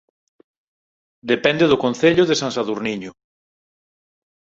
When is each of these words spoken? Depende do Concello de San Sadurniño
Depende 1.31 1.65
do 1.71 1.81
Concello 1.83 2.23
de 2.29 2.35
San 2.41 2.51
Sadurniño 2.55 3.11